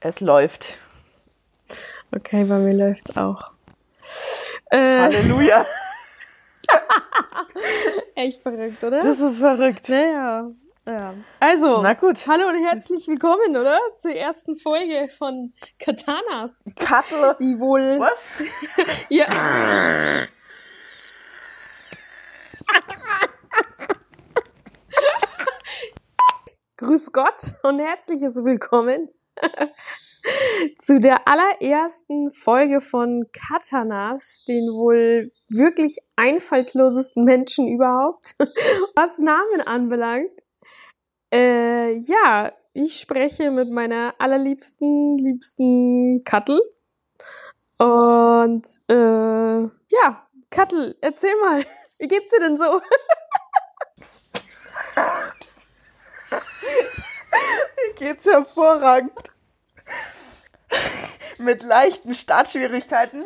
[0.00, 0.78] Es läuft.
[2.14, 3.50] Okay, bei mir läuft's auch.
[4.70, 5.66] Äh, Halleluja.
[8.14, 9.00] Echt verrückt, oder?
[9.00, 9.88] Das ist verrückt.
[9.88, 10.52] Naja.
[10.88, 11.14] Ja.
[11.40, 12.28] Also, Na gut.
[12.28, 13.80] hallo und herzlich willkommen, oder?
[13.98, 16.62] Zur ersten Folge von Katanas.
[16.76, 17.34] Kattel.
[17.40, 17.98] Die wohl.
[17.98, 18.18] Was?
[19.08, 19.26] Ja.
[26.76, 29.08] Grüß Gott und herzliches Willkommen
[30.78, 38.36] zu der allerersten Folge von Katanas, den wohl wirklich einfallslosesten Menschen überhaupt,
[38.94, 40.30] was Namen anbelangt.
[41.32, 46.60] Äh, ja, ich spreche mit meiner allerliebsten, liebsten Kattel.
[47.78, 51.64] Und äh, ja, Kattel, erzähl mal,
[51.98, 52.80] wie geht's dir denn so?
[57.98, 59.27] Geht's hervorragend.
[61.38, 63.24] Mit leichten Startschwierigkeiten.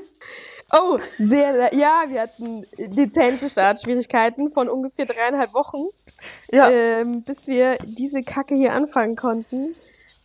[0.75, 5.89] Oh, sehr, ja, wir hatten dezente Startschwierigkeiten von ungefähr dreieinhalb Wochen,
[6.51, 6.71] Ja.
[6.71, 9.75] ähm, bis wir diese Kacke hier anfangen konnten.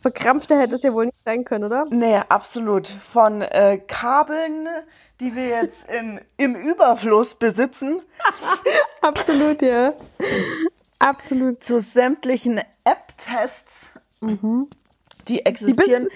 [0.00, 1.84] Verkrampfter hätte es ja wohl nicht sein können, oder?
[1.90, 2.88] Nee, absolut.
[3.12, 4.68] Von äh, Kabeln,
[5.20, 8.00] die wir jetzt in, im Überfluss besitzen,
[9.02, 9.92] Absolut, ja.
[10.98, 11.62] Absolut.
[11.62, 13.72] zu sämtlichen App-Tests,
[14.20, 14.68] die Mhm.
[15.28, 16.04] Die existieren.
[16.04, 16.12] bis,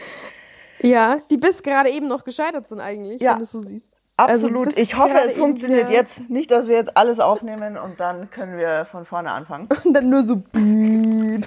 [0.82, 3.32] ja, die bis gerade eben noch gescheitert sind eigentlich, Ja.
[3.32, 4.02] wenn du es so siehst.
[4.16, 4.66] Also Absolut.
[4.68, 6.28] bis ich hoffe, es funktioniert wieder- jetzt.
[6.30, 9.68] Nicht, dass wir jetzt alles aufnehmen und dann können wir von vorne anfangen.
[9.84, 11.46] Und dann nur so piep.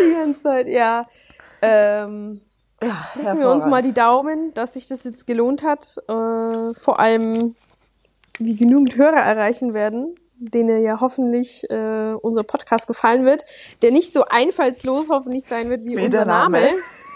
[0.00, 1.06] die ganze Zeit, ja.
[1.62, 2.40] Ähm,
[2.82, 5.98] Ja, drücken wir uns mal die Daumen, dass sich das jetzt gelohnt hat.
[6.08, 7.54] Äh, vor allem,
[8.38, 13.44] wie genügend Hörer erreichen werden, denen ja hoffentlich äh, unser Podcast gefallen wird,
[13.82, 16.58] der nicht so einfallslos hoffentlich sein wird wie, Wie unser Name.
[16.58, 16.70] Name.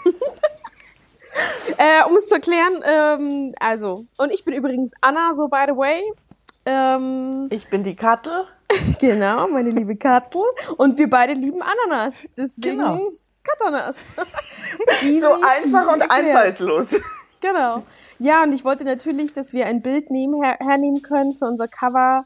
[1.77, 5.75] äh, um es zu erklären, ähm, also, und ich bin übrigens Anna, so by the
[5.75, 6.01] way.
[6.65, 8.45] Ähm, Ich bin die Kattel.
[8.99, 10.41] Genau, meine liebe Kattel.
[10.77, 12.33] Und wir beide lieben Ananas.
[12.35, 12.99] Deswegen Genau.
[13.43, 13.95] Katanas.
[15.03, 16.09] Easy, So einfach und erklärt.
[16.25, 16.87] einfallslos.
[17.39, 17.83] Genau.
[18.19, 21.67] Ja, und ich wollte natürlich, dass wir ein Bild nehmen, her, hernehmen können für unser
[21.67, 22.25] Cover,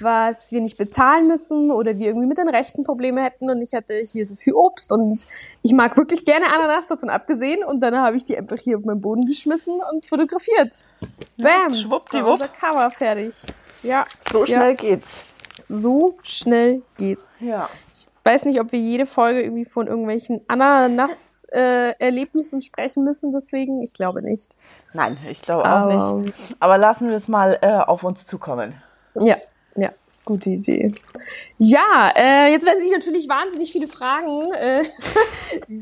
[0.00, 3.50] was wir nicht bezahlen müssen oder wir irgendwie mit den Rechten Probleme hätten.
[3.50, 5.24] Und ich hatte hier so viel Obst und
[5.62, 7.64] ich mag wirklich gerne Ananas, davon abgesehen.
[7.64, 10.84] Und dann habe ich die einfach hier auf meinen Boden geschmissen und fotografiert.
[11.36, 11.72] Bam!
[11.74, 12.32] schwuppdiwupp.
[12.32, 13.34] unser Cover fertig.
[13.82, 14.04] Ja.
[14.30, 14.46] So Ja.
[14.46, 15.10] schnell geht's.
[15.68, 17.40] So schnell geht's.
[17.40, 17.68] Ja.
[17.92, 20.40] Ich weiß nicht, ob wir jede Folge irgendwie von irgendwelchen
[21.48, 23.82] Ananas-Erlebnissen sprechen müssen, deswegen.
[23.82, 24.56] Ich glaube nicht.
[24.92, 26.56] Nein, ich glaube auch Aber- nicht.
[26.60, 28.74] Aber lassen wir es mal äh, auf uns zukommen.
[29.20, 29.36] Ja,
[29.76, 29.92] ja,
[30.24, 30.94] gute Idee.
[31.58, 34.84] Ja, äh, jetzt werden sich natürlich wahnsinnig viele fragen, äh,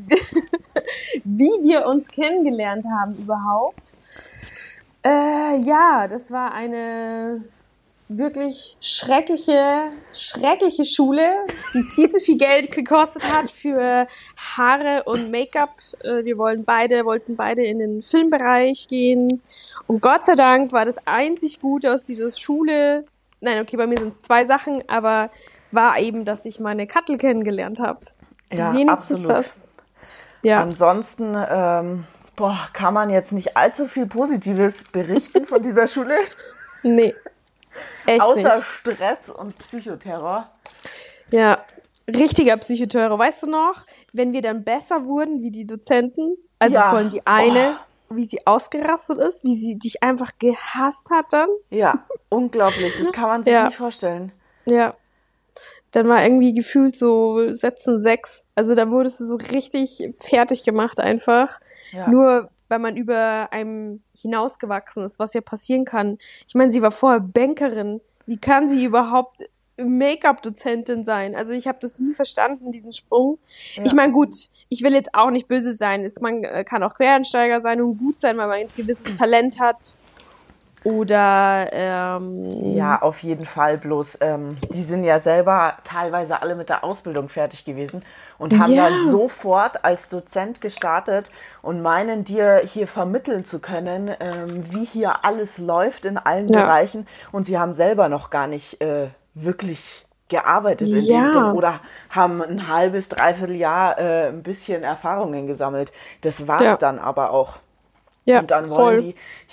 [1.23, 3.95] wie wir uns kennengelernt haben überhaupt.
[5.05, 7.43] Äh, ja, das war eine
[8.09, 11.29] wirklich schreckliche, schreckliche Schule,
[11.73, 15.75] die viel zu viel Geld gekostet hat für Haare und Make-up.
[16.03, 19.41] Äh, Wir wollen beide, wollten beide in den Filmbereich gehen.
[19.87, 23.05] Und Gott sei Dank war das einzig Gute aus dieser Schule.
[23.39, 25.29] Nein, okay, bei mir sind es zwei Sachen, aber
[25.71, 27.99] war eben, dass ich meine Kattel kennengelernt habe.
[28.51, 29.29] Ja, absolut.
[29.29, 29.69] das.
[30.41, 30.61] Ja.
[30.61, 32.05] Ansonsten ähm,
[32.35, 36.15] boah, kann man jetzt nicht allzu viel Positives berichten von dieser Schule,
[36.83, 37.13] nee.
[38.05, 38.65] Echt außer nicht.
[38.67, 40.49] Stress und Psychoterror.
[41.31, 41.59] Ja,
[42.07, 43.19] richtiger Psychoterror.
[43.19, 46.89] Weißt du noch, wenn wir dann besser wurden wie die Dozenten, also Ja.
[46.89, 47.77] vor allem die eine,
[48.09, 51.49] wie sie ausgerastet ist, wie sie dich einfach gehasst hat dann.
[51.69, 52.93] Ja, unglaublich.
[52.97, 53.65] Das kann man sich Ja.
[53.65, 54.31] nicht vorstellen.
[54.65, 54.95] Ja.
[55.91, 58.47] Dann war irgendwie gefühlt so Sätzen sechs.
[58.55, 61.59] Also da wurdest du so richtig fertig gemacht einfach.
[61.91, 62.09] Ja.
[62.09, 66.17] Nur weil man über einem hinausgewachsen ist, was ja passieren kann.
[66.45, 68.01] Ich meine, sie war vorher Bankerin.
[68.25, 69.43] Wie kann sie überhaupt
[69.77, 71.35] Make-up-Dozentin sein?
[71.35, 73.37] Also ich habe das nie verstanden, diesen Sprung.
[73.75, 73.83] Ja.
[73.85, 74.35] Ich meine, gut,
[74.69, 76.03] ich will jetzt auch nicht böse sein.
[76.03, 79.59] Es, man äh, kann auch Quereinsteiger sein und gut sein, weil man ein gewisses Talent
[79.59, 79.95] hat.
[80.83, 83.77] Oder ähm, Ja, auf jeden Fall.
[83.77, 88.03] Bloß, ähm, die sind ja selber teilweise alle mit der Ausbildung fertig gewesen
[88.37, 88.89] und haben Ja.
[88.89, 91.29] dann sofort als Dozent gestartet
[91.61, 96.61] und meinen dir hier vermitteln zu können, ähm, wie hier alles läuft in allen Ja.
[96.63, 97.05] Bereichen.
[97.33, 99.07] Und sie haben selber noch gar nicht äh,
[99.43, 101.21] wirklich gearbeitet in Ja.
[101.23, 101.79] dem Sinn oder
[102.09, 105.91] haben ein halbes, dreiviertel Jahr äh, ein bisschen Erfahrungen gesammelt.
[106.21, 106.77] Das war's Ja.
[106.77, 107.57] dann aber auch.
[108.25, 109.01] ja, Und dann wollen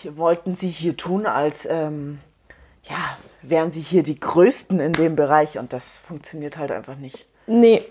[0.02, 2.19] die, wollten sie hier tun, als ähm,
[2.82, 7.25] ja, wären sie hier die Größten in dem Bereich und das funktioniert halt einfach nicht.
[7.46, 7.84] Nee,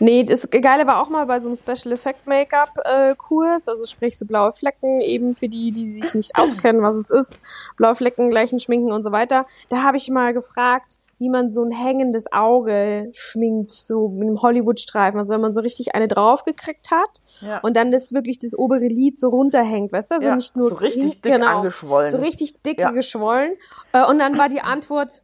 [0.00, 3.86] nee, das Geile war auch mal bei so einem Special Effect Make-up äh, Kurs, also
[3.86, 7.42] sprich so blaue Flecken, eben für die, die sich nicht auskennen, was es ist,
[7.76, 9.46] blaue Flecken, gleichen Schminken und so weiter.
[9.68, 14.42] Da habe ich mal gefragt, wie man so ein hängendes Auge schminkt, so mit einem
[14.42, 17.58] Hollywood-Streifen, also wenn man so richtig eine draufgekriegt hat Ja.
[17.60, 20.68] und dann das wirklich das obere Lid so runterhängt, weißt du, also Ja, nicht nur
[20.70, 22.10] so richtig hin- dick angeschwollen.
[22.12, 22.90] so richtig dick Ja.
[22.90, 23.54] geschwollen
[23.92, 25.22] äh, und dann war die Antwort,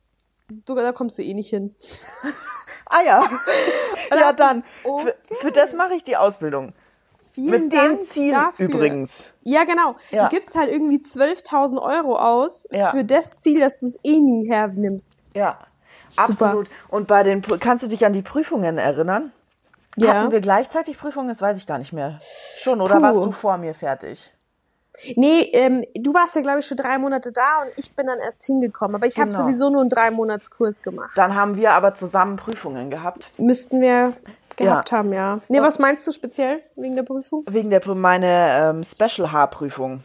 [0.48, 1.74] du, da kommst du eh nicht hin.
[2.86, 3.24] Ah ja.
[4.18, 4.64] ja, dann.
[4.84, 5.12] Okay.
[5.28, 6.72] Für, für das mache ich die Ausbildung.
[7.32, 8.66] Vielen Mit Dank dem Ziel dafür.
[8.68, 9.24] übrigens.
[9.42, 9.94] Ja, genau.
[10.10, 10.24] Ja.
[10.28, 12.90] Du gibst halt irgendwie 12.000 Euro aus Ja.
[12.90, 15.24] für das Ziel, dass du es eh nie hernimmst.
[15.34, 15.58] Ja.
[16.12, 16.46] Super.
[16.46, 16.68] Absolut.
[16.88, 19.32] Und bei den, kannst du dich an die Prüfungen erinnern?
[19.96, 20.14] Ja.
[20.14, 21.28] Hatten wir gleichzeitig Prüfungen?
[21.28, 22.18] Das weiß ich gar nicht mehr.
[22.58, 23.02] Schon, oder Puh.
[23.02, 24.32] warst du vor mir fertig?
[25.16, 28.18] Nee, ähm, du warst ja, glaube ich, schon drei Monate da und ich bin dann
[28.18, 28.94] erst hingekommen.
[28.94, 29.42] Aber ich habe Genau.
[29.44, 31.12] sowieso nur einen Drei-Monats-Kurs gemacht.
[31.16, 33.30] Dann haben wir aber zusammen Prüfungen gehabt.
[33.38, 34.12] Müssten wir
[34.56, 34.98] gehabt Ja.
[34.98, 35.40] haben, ja.
[35.48, 37.44] Nee, was meinst du speziell wegen der Prüfung?
[37.48, 40.02] Wegen der meine ähm, Special-Haarprüfung.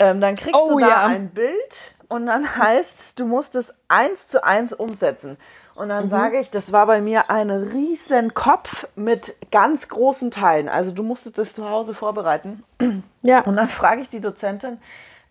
[0.00, 1.02] Ähm, dann kriegst Oh, du da ja.
[1.04, 5.38] ein Bild und dann heißt es, du musst es eins zu eins umsetzen.
[5.74, 6.10] Und dann Mhm.
[6.10, 10.68] sage ich, das war bei mir ein riesen Kopf mit ganz großen Teilen.
[10.68, 12.62] Also du musstest das zu Hause vorbereiten.
[13.22, 13.40] Ja.
[13.42, 14.78] Und dann frage ich die Dozentin,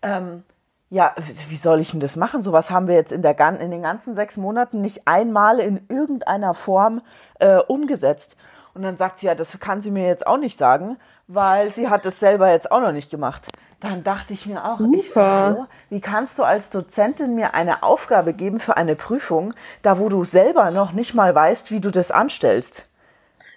[0.03, 0.43] ähm,
[0.91, 1.13] ja,
[1.49, 2.41] wie soll ich denn das machen?
[2.41, 6.53] Sowas haben wir jetzt in, der, in den ganzen sechs Monaten nicht einmal in irgendeiner
[6.53, 7.01] Form
[7.39, 8.37] äh, umgesetzt.
[8.73, 10.97] Und dann sagt sie, ja, das kann sie mir jetzt auch nicht sagen,
[11.27, 13.47] weil sie hat es selber jetzt auch noch nicht gemacht.
[13.81, 15.25] Dann dachte ich mir auch, Super.
[15.55, 19.53] hallo, wie kannst du als Dozentin mir eine Aufgabe geben für eine Prüfung,
[19.83, 22.87] da wo du selber noch nicht mal weißt, wie du das anstellst?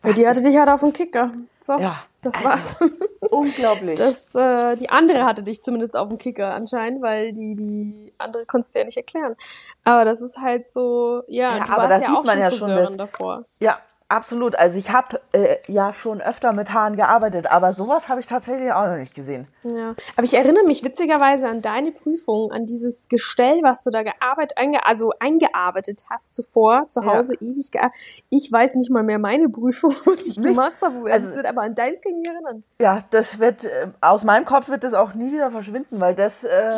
[0.04, 1.32] ja die hatte dich halt auf dem Kicker.
[1.60, 2.76] So, Ja, das also- war's.
[3.30, 3.96] Unglaublich.
[3.98, 8.44] Das, äh, die andere hatte dich zumindest auf dem Kicker anscheinend, weil die, die andere
[8.46, 9.36] konntest du ja nicht erklären.
[9.84, 12.32] Aber das ist halt so, ja, Ja, du aber warst da ja sieht auch man
[12.34, 13.44] schon ja schon, dass- davor.
[13.58, 13.78] Ja,
[14.14, 14.54] absolut.
[14.56, 18.72] Also ich habe äh, ja schon öfter mit Haaren gearbeitet, aber sowas habe ich tatsächlich
[18.72, 19.48] auch noch nicht gesehen.
[19.64, 24.02] Ja, aber ich erinnere mich witzigerweise an deine Prüfung, an dieses Gestell, was du da
[24.02, 27.14] gearbeitet, einge also eingearbeitet hast zuvor, zu Ja.
[27.14, 27.98] Hause ewig gearbeitet.
[28.30, 30.48] Ich weiß nicht mal mehr meine Prüfung, was ich Nicht?
[30.48, 32.64] gemacht habe, Also- also, aber an deins kann ich mich erinnern.
[32.80, 36.44] Ja, das wird äh, aus meinem Kopf wird das auch nie wieder verschwinden, weil das,
[36.44, 36.70] äh,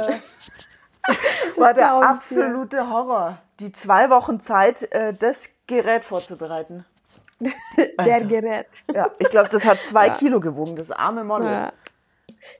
[1.56, 3.38] war der absolute Horror.
[3.60, 6.84] Die zwei Wochen Zeit, äh, das Gerät vorzubereiten.
[7.76, 8.26] Der Also.
[8.28, 8.66] Gerät.
[8.94, 11.50] Ja, ich glaube, das hat zwei Kilo gewogen, das arme Model.
[11.50, 11.72] Ja.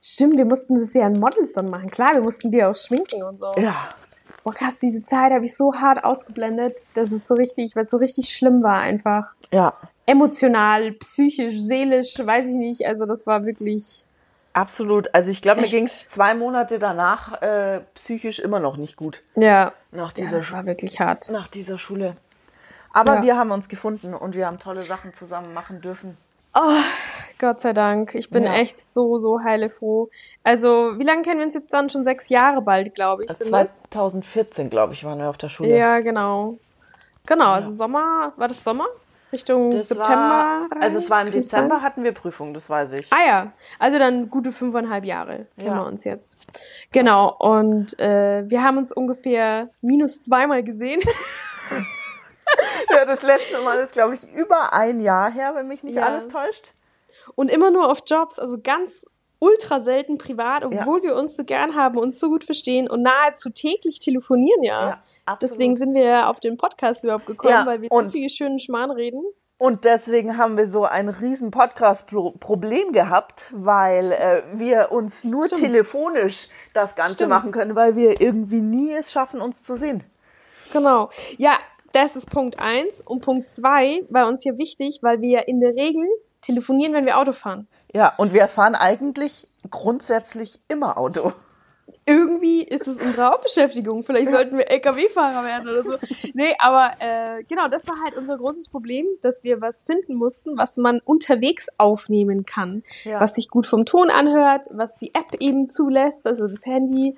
[0.01, 1.89] Stimmt, wir mussten das ja an Models dann machen.
[1.91, 3.53] Klar, wir mussten die auch schminken und so.
[3.57, 3.89] Ja,
[4.43, 7.89] Boah, krass, diese Zeit habe ich so hart ausgeblendet, dass es so richtig, weil es
[7.89, 9.27] so richtig schlimm war einfach.
[9.51, 9.73] ja,
[10.07, 12.85] Emotional, psychisch, seelisch, weiß ich nicht.
[12.85, 14.05] Also das war wirklich.
[14.53, 15.13] absolut.
[15.15, 19.23] Also ich glaube, mir ging es zwei Monate danach äh, psychisch immer noch nicht gut
[19.35, 19.73] Ja.
[19.91, 21.29] nach Ja, dieser das war wirklich hart.
[21.31, 22.15] nach dieser Schule.
[22.95, 23.21] Aber Ja.
[23.23, 26.17] wir haben uns gefunden und wir haben tolle Sachen zusammen machen dürfen.
[27.37, 28.15] Gott sei Dank.
[28.15, 28.53] Ich bin Ja.
[28.53, 30.09] echt so, so heilefroh.
[30.43, 31.89] Also, wie lange kennen wir uns jetzt dann?
[31.89, 33.31] Schon sechs Jahre bald, glaube ich.
[33.31, 33.83] Sind das?
[33.83, 35.77] 2014, glaube ich, waren wir auf der Schule.
[35.77, 36.57] Ja, genau.
[37.25, 38.85] Genau, also Sommer, war das Sommer?
[39.33, 40.67] Richtung Das September?
[40.69, 41.31] War, also es war im?
[41.31, 43.11] Dezember hatten wir Prüfung, das weiß ich.
[43.11, 45.75] Ah ja, also dann gute fünfeinhalb Jahre kennen Ja.
[45.81, 46.37] wir uns jetzt.
[46.93, 51.01] Genau, und äh, wir haben uns ungefähr minus zweimal gesehen.
[52.95, 56.03] Ja, das letzte Mal ist, glaube ich, über ein Jahr her, wenn mich nicht Ja.
[56.03, 56.73] alles täuscht.
[57.35, 59.05] Und immer nur auf Jobs, also ganz
[59.39, 60.67] ultra selten privat, Ja.
[60.81, 65.01] obwohl wir uns so gern haben, uns so gut verstehen und nahezu täglich telefonieren, ja.
[65.27, 65.37] Ja.
[65.41, 68.29] Deswegen sind wir ja auf den Podcast überhaupt gekommen, Ja, weil wir so und- viele
[68.29, 69.21] schönen Schmarrn reden.
[69.57, 75.61] Und deswegen haben wir so ein riesen Podcast-Problem gehabt, weil äh, wir uns nur Stimmt.
[75.61, 77.29] telefonisch das Ganze Stimmt.
[77.29, 80.03] machen können, weil wir irgendwie nie es schaffen, uns zu sehen.
[80.73, 81.09] Genau.
[81.37, 81.53] Ja,
[81.95, 83.01] das ist Punkt eins.
[83.01, 86.05] Und Punkt zwei war uns hier wichtig, weil wir ja in der Regel
[86.41, 87.67] telefonieren, wenn wir Auto fahren.
[87.93, 91.31] Ja, und wir fahren eigentlich grundsätzlich immer Auto.
[92.05, 94.03] irgendwie ist es unsere Hauptbeschäftigung.
[94.03, 95.97] Vielleicht sollten wir LKW-Fahrer werden oder so.
[96.33, 100.57] Nee, aber äh, genau, das war halt unser großes Problem, dass wir was finden mussten,
[100.57, 102.83] was man unterwegs aufnehmen kann.
[103.03, 103.19] Ja.
[103.19, 107.15] Was sich gut vom Ton anhört, was die App eben zulässt, also das Handy.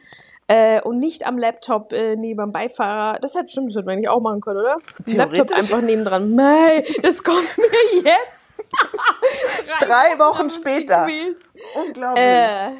[0.48, 3.20] Äh, und nicht am Laptop äh, neben dem Beifahrer.
[3.20, 4.78] Das hätte stimmt, das hätte man eigentlich auch machen können, oder?
[5.06, 6.34] Laptop einfach nebendran.
[6.36, 8.66] Mei, das kommt mir jetzt.
[9.82, 11.06] Drei Wochen später.
[11.06, 11.38] Gewählt.
[11.76, 12.24] Unglaublich.
[12.24, 12.72] Äh,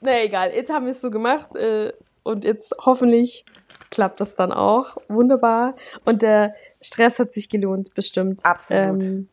[0.00, 1.92] na egal, jetzt haben wir es so gemacht äh,
[2.24, 3.44] und jetzt hoffentlich
[3.90, 4.96] klappt das dann auch.
[5.08, 5.76] Wunderbar.
[6.04, 8.44] Und der Stress hat sich gelohnt, bestimmt.
[8.44, 9.02] Absolut.
[9.02, 9.28] Ähm,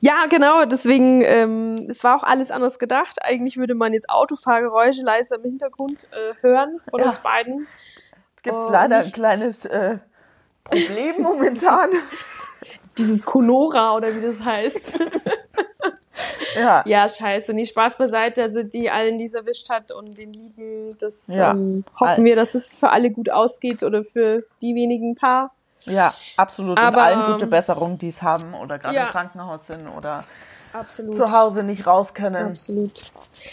[0.00, 3.22] ja, genau, deswegen, ähm, es war auch alles anders gedacht.
[3.22, 7.10] Eigentlich würde man jetzt Autofahrgeräusche leise im Hintergrund äh, hören von Ja.
[7.10, 7.66] uns beiden.
[8.42, 9.98] Gibt es oh, leider ein kleines äh,
[10.64, 11.90] Problem momentan.
[12.98, 15.04] Dieses Conora oder wie das heißt.
[16.56, 16.84] Ja.
[16.86, 17.52] ja, scheiße.
[17.52, 18.42] Nee, Spaß beiseite.
[18.42, 21.52] Also die allen, die es erwischt hat und den Lieben, das Ja.
[21.52, 25.52] ähm, hoffen wir, dass es für alle gut ausgeht oder für die wenigen paar.
[25.84, 26.78] Ja, absolut.
[26.78, 29.04] Aber, und allen gute ähm, Besserung, die es haben oder gerade Ja.
[29.06, 30.24] im Krankenhaus sind oder
[30.72, 31.14] Absolut.
[31.14, 32.48] zu Hause nicht raus können.
[32.48, 33.00] Absolut.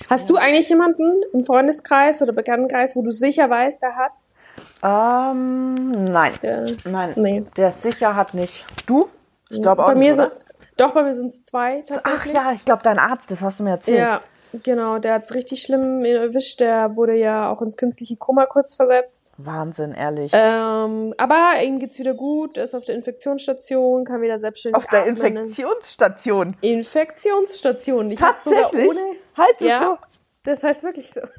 [0.09, 4.35] Hast du eigentlich jemanden im Freundeskreis oder Bekanntenkreis, wo du sicher weißt, der hat's?
[4.83, 6.33] Ähm, nein.
[6.41, 7.13] Der, Nein.
[7.15, 7.45] Nee.
[7.57, 8.65] Der sicher hat nicht.
[8.85, 9.07] Du?
[9.49, 10.29] Ich glaube auch bei mir nicht, oder?
[10.29, 10.41] sind,
[10.77, 12.33] doch, bei mir sind es zwei Ach tatsächlich.
[12.33, 14.09] ja, ich glaube, dein Arzt, das hast du mir erzählt.
[14.09, 14.21] Ja,
[14.63, 14.99] genau.
[14.99, 16.59] Der hat's richtig schlimm erwischt.
[16.59, 19.31] Der wurde ja auch ins künstliche Koma kurz versetzt.
[19.37, 20.31] Wahnsinn, ehrlich.
[20.33, 25.01] Ähm, aber ihm geht's wieder gut, ist auf der Infektionsstation, kann wieder selbstständig Auf der
[25.01, 25.15] atmen.
[25.17, 26.55] Infektionsstation.
[26.61, 28.11] Infektionsstation.
[28.11, 28.87] Ich Tatsächlich?
[28.89, 28.99] ohne.
[29.37, 29.79] Heißt es Ja.
[29.79, 29.97] so?
[30.43, 31.21] Das heißt wirklich so.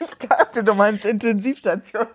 [0.00, 2.06] Ich dachte, du meinst Intensivstation.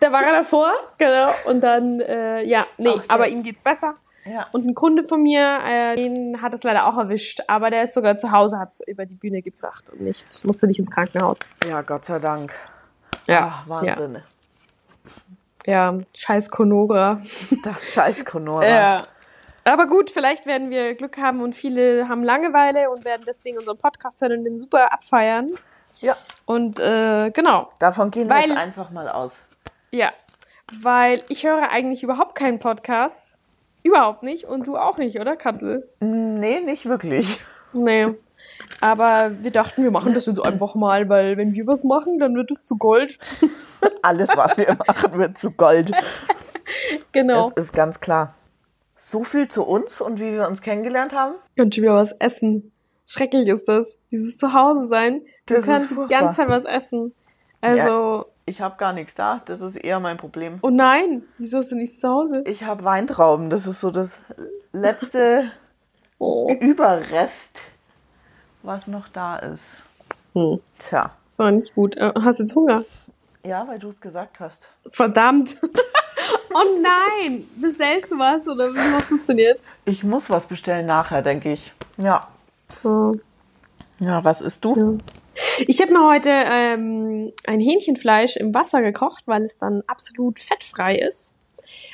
[0.00, 1.28] Da war er davor, genau.
[1.44, 3.96] Und dann, äh, ja, nee, Ach, aber ihm geht's besser.
[4.30, 4.46] Ja.
[4.52, 7.94] Und ein Kunde von mir, äh, den hat es leider auch erwischt, aber der ist
[7.94, 11.50] sogar zu Hause, hat's über die Bühne gebracht und nicht, musste nicht ins Krankenhaus.
[11.68, 12.52] Ja, Gott sei Dank.
[13.26, 14.22] Ja, Ach, Wahnsinn.
[15.66, 17.20] Ja, ja scheiß Konora.
[17.64, 18.66] Das scheiß Conora.
[18.68, 19.02] Ja.
[19.64, 23.76] Aber gut, vielleicht werden wir Glück haben und viele haben Langeweile und werden deswegen unseren
[23.76, 25.52] Podcast hören und den super abfeiern.
[26.00, 26.16] ja,
[26.46, 29.38] Und äh, genau, davon gehen wir Weil- jetzt einfach mal aus.
[29.90, 30.10] ja.
[30.82, 33.38] Weil ich höre eigentlich überhaupt keinen Podcast.
[33.82, 34.44] Überhaupt nicht.
[34.44, 35.88] Und du auch nicht, oder, Kattel?
[36.00, 37.40] Nee, nicht wirklich.
[37.72, 38.06] Nee.
[38.80, 42.34] Aber wir dachten, wir machen das jetzt einfach mal, weil wenn wir was machen, dann
[42.34, 43.18] wird es zu Gold.
[44.02, 45.92] Alles, was wir machen, wird zu Gold.
[47.12, 47.50] Genau.
[47.54, 48.34] Das ist ganz klar.
[48.94, 51.34] So viel zu uns und wie wir uns kennengelernt haben.
[51.56, 52.72] Und schon wieder was essen.
[53.06, 53.96] Schrecklich ist das.
[54.10, 55.22] Dieses Zuhause sein.
[55.46, 57.14] Du Das kannst die ganze Zeit was essen.
[57.62, 59.42] Also, Ich habe gar nichts da.
[59.44, 60.58] Das ist eher mein Problem.
[60.62, 62.42] oh nein, wieso hast du nichts zu Hause?
[62.46, 63.50] Ich habe Weintrauben.
[63.50, 64.18] Das ist so das
[64.72, 65.50] letzte
[66.20, 66.50] Oh.
[66.60, 67.58] Überrest,
[68.64, 69.82] was noch da ist.
[70.34, 70.58] Hm.
[70.78, 71.12] Tja.
[71.30, 71.96] Das war nicht gut.
[71.96, 72.84] Äh, Hast jetzt Hunger?
[73.44, 74.72] Ja, weil du es gesagt hast.
[74.90, 75.58] Verdammt.
[75.62, 77.44] oh nein.
[77.60, 79.64] Bestellst du was oder wie machst du es denn jetzt?
[79.84, 81.72] Ich muss was bestellen nachher, denke ich.
[81.98, 82.26] Ja.
[82.82, 83.14] Oh.
[84.00, 84.98] Ja, was isst du?
[85.66, 90.96] Ich habe mir heute ähm, ein Hähnchenfleisch im Wasser gekocht, weil es dann absolut fettfrei
[90.96, 91.34] ist.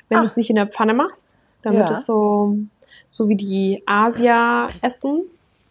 [0.09, 0.21] Wenn Ah.
[0.21, 1.97] du es nicht in der Pfanne machst, dann wird Ja.
[1.97, 2.57] es so,
[3.11, 5.23] so wie die Asia essen.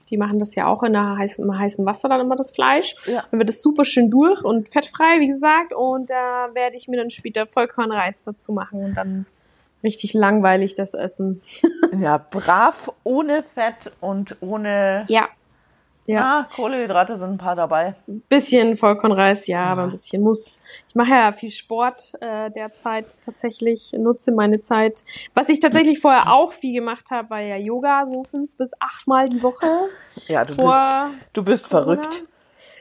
[0.10, 2.96] Die machen das ja auch in der heißen, im heißen Wasser dann immer das Fleisch.
[3.06, 3.24] Ja.
[3.32, 5.74] Dann wird es super schön durch und fettfrei, wie gesagt.
[5.74, 9.26] Und da werde ich mir dann später Vollkornreis dazu machen und dann
[9.84, 11.42] richtig langweilig das essen.
[12.00, 15.06] Ja, brav, ohne Fett und ohne.
[15.10, 15.28] Ja.
[16.06, 16.42] Ja.
[16.42, 17.96] Ah, Kohlenhydrate sind ein paar dabei.
[18.28, 20.60] Bisschen Vollkornreis, ja, aber ein bisschen muss.
[20.88, 25.06] Ich mache ja viel Sport äh, derzeit tatsächlich, nutze meine Zeit.
[25.34, 29.30] Was ich tatsächlich vorher auch viel gemacht habe, war ja Yoga, so fünf bis achtmal
[29.30, 29.66] die Woche.
[30.28, 31.86] Ja, du Vor bist, du bist Corona.
[31.96, 32.24] verrückt.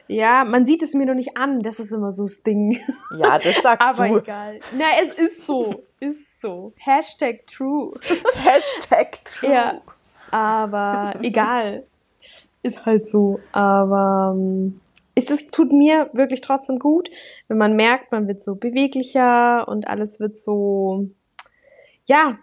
[0.07, 2.79] Ja, man sieht es mir noch nicht an, das ist immer so das Ding.
[3.17, 4.17] Ja, das sagst Aber du.
[4.19, 4.59] egal.
[4.77, 5.83] Na, es ist so.
[5.99, 6.73] Ist so.
[6.77, 7.93] Hashtag true.
[8.35, 9.49] Hashtag true.
[9.51, 9.81] Ja.
[10.31, 11.85] Aber egal.
[12.63, 13.39] Ist halt so.
[13.51, 14.79] Aber ähm,
[15.15, 17.09] ist es tut mir wirklich trotzdem gut,
[17.47, 21.07] wenn man merkt, man wird so beweglicher und alles wird so.
[22.05, 22.39] Ja,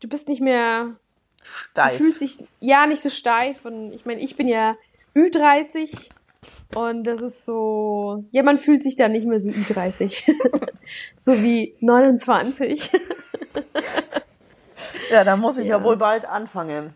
[0.00, 0.96] du bist nicht mehr.
[1.38, 1.96] Du Steif.
[1.96, 3.64] fühlst dich ja nicht so steif.
[3.64, 4.76] Und ich meine, ich bin ja
[5.14, 6.10] Ü30
[6.74, 8.24] und das ist so.
[8.30, 10.32] Ja, man fühlt sich da nicht mehr so Ü30.
[11.16, 12.90] so wie 29.
[15.10, 15.78] Ja, da muss ich ja.
[15.78, 15.84] Ja.
[15.84, 16.94] wohl bald anfangen.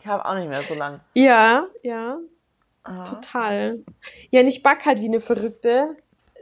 [0.00, 1.00] Ich habe auch nicht mehr so lang.
[1.14, 2.18] Ja, ja.
[3.08, 3.80] Total.
[4.30, 5.96] Ja, und ich back halt wie eine Verrückte.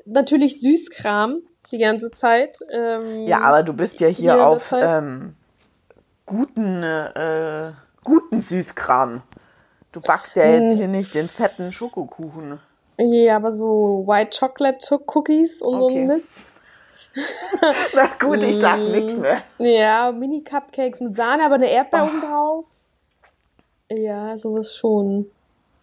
[0.04, 1.40] Natürlich Süßkram
[1.72, 2.56] die ganze Zeit.
[2.70, 5.34] Ähm, Ja, aber du bist ja hier auf ähm,
[6.26, 7.72] guten, äh,
[8.04, 9.22] guten Süßkram.
[9.92, 10.76] Du backst ja jetzt Hm.
[10.76, 12.60] hier nicht den fetten Schokokuchen.
[12.98, 16.00] Ja, aber so White Chocolate Cookies und so Okay.
[16.02, 16.54] ein Mist.
[17.94, 19.42] Na gut, ich sag nichts mehr.
[19.58, 22.06] Ja, Mini-Cupcakes mit Sahne, aber eine Erdbeer Oh.
[22.06, 22.64] oben drauf.
[23.90, 25.30] Ja, sowas schon.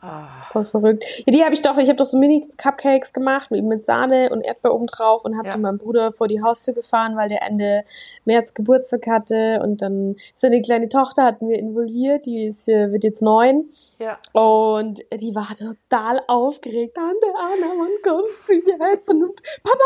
[0.06, 1.06] Ah, Voll verrückt.
[1.26, 4.42] Ja, die habe ich doch, ich habe doch so Mini-Cupcakes gemacht, mit, mit Sahne und
[4.42, 5.54] Erdbeer oben drauf und habe Ja.
[5.56, 7.86] die meinem Bruder vor die Haustür gefahren, weil der Ende
[8.26, 13.06] März Geburtstag hatte und dann seine kleine Tochter hatten wir involviert, die ist, äh, wird
[13.06, 14.18] jetzt neun ja.
[14.34, 16.96] und die war total aufgeregt.
[16.96, 19.10] Tante Anna, wann kommst du jetzt?
[19.10, 19.34] Und
[19.64, 19.80] Papa,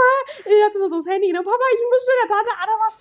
[0.45, 2.99] die hat immer so das Handy genommen, Papa, ich muss schnell der Tante Anna was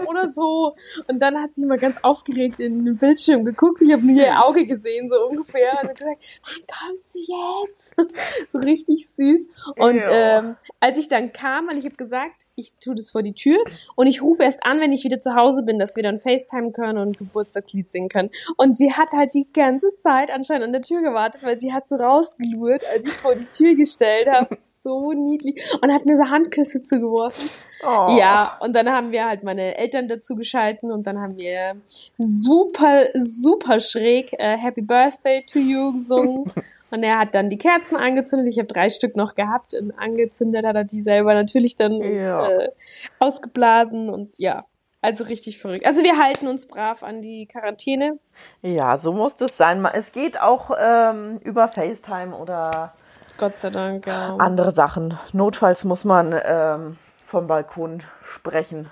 [0.00, 0.74] sagen oder so.
[1.08, 3.82] Und dann hat sie mal ganz aufgeregt in den Bildschirm geguckt.
[3.82, 4.42] Ich habe nur ihr.
[4.44, 5.78] Auge gesehen, so ungefähr.
[5.82, 7.96] Und gesagt, wann kommst du jetzt?
[8.52, 9.48] so richtig süß.
[9.76, 10.38] Und Ja.
[10.38, 13.58] ähm, als ich dann kam, weil ich habe gesagt, ich tue das vor die Tür
[13.96, 16.72] und ich rufe erst an, wenn ich wieder zu Hause bin, dass wir dann FaceTime
[16.72, 18.30] können und Geburtstagslied singen können.
[18.56, 21.88] Und sie hat halt die ganze Zeit anscheinend an der Tür gewartet, weil sie hat
[21.88, 24.48] so rausgelurt, als ich vor die Tür gestellt habe.
[24.82, 25.62] so niedlich.
[25.80, 27.48] Und hat mir so Handküsse zugeworfen.
[27.86, 28.16] Oh.
[28.18, 31.76] Ja, und dann haben wir halt meine Eltern dazu geschalten und dann haben wir
[32.16, 36.44] super, super schräg äh, Happy Birthday to you gesungen.
[36.90, 38.46] Und er hat dann die Kerzen angezündet.
[38.46, 42.46] Ich habe drei Stück noch gehabt und angezündet hat er die selber natürlich dann Ja.
[42.46, 42.68] und, äh,
[43.18, 44.64] ausgeblasen und ja,
[45.00, 45.86] also richtig verrückt.
[45.86, 48.18] Also wir halten uns brav an die Quarantäne.
[48.62, 49.84] Ja, so muss das sein.
[49.92, 52.92] Es geht auch ähm, über FaceTime oder
[53.38, 54.36] Gott sei Dank, ja.
[54.36, 55.18] andere Sachen.
[55.32, 56.96] Notfalls muss man ähm,
[57.34, 58.88] vom Balkon sprechen.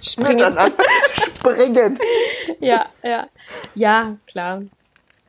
[0.00, 0.56] Springen.
[1.36, 1.98] Springen.
[2.60, 3.28] Ja, ja.
[3.74, 4.62] Ja, klar.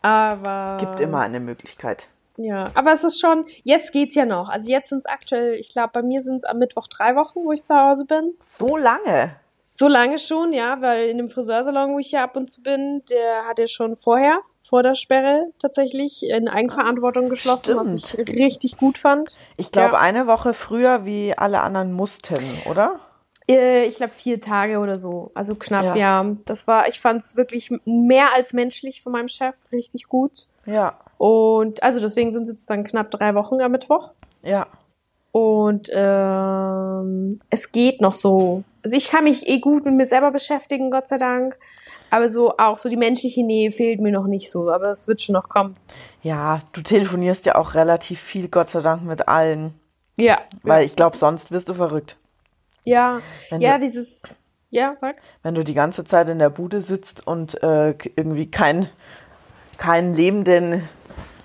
[0.01, 0.77] Aber.
[0.79, 2.07] Gibt immer eine Möglichkeit.
[2.37, 4.47] Ja, aber es ist schon, jetzt geht's ja noch.
[4.47, 7.43] Also jetzt sind es aktuell, ich glaube, bei mir sind es am Mittwoch drei Wochen,
[7.43, 8.35] wo ich zu Hause bin.
[8.39, 9.35] So lange.
[9.75, 13.03] So lange schon, ja, weil in dem Friseursalon, wo ich hier ab und zu bin,
[13.09, 14.39] der hat ja schon vorher,
[14.69, 19.35] vor der Sperre tatsächlich, in Eigenverantwortung geschlossen, was ich richtig gut fand.
[19.57, 19.99] Ich glaube, Ja.
[19.99, 22.37] eine Woche früher, wie alle anderen mussten,
[22.69, 22.99] oder?
[23.49, 25.95] Äh, Ich glaube vier Tage oder so, also knapp, Ja.
[25.95, 26.25] ja.
[26.45, 30.45] Das war, ich fand es wirklich mehr als menschlich von meinem Chef, richtig gut.
[30.65, 34.11] Ja, Und also deswegen sind es jetzt dann knapp drei Wochen am Mittwoch.
[34.43, 34.67] ja.
[35.31, 38.63] Und ähm, es geht noch so.
[38.83, 41.55] Also ich kann mich eh gut mit mir selber beschäftigen, Gott sei Dank.
[42.11, 44.69] Aber so auch so die menschliche Nähe fehlt mir noch nicht so.
[44.71, 45.75] Aber es wird schon noch kommen.
[46.21, 49.73] Ja, du telefonierst ja auch relativ viel, Gott sei Dank, mit allen.
[50.15, 50.39] Ja.
[50.63, 52.17] Weil ich glaube, sonst wirst du verrückt.
[52.83, 53.21] Ja.
[53.49, 54.21] Wenn Ja, du- dieses.
[54.71, 55.15] Ja, sag.
[55.41, 58.87] Wenn du die ganze Zeit in der Bude sitzt und äh, irgendwie kein,
[59.77, 60.87] keinen lebenden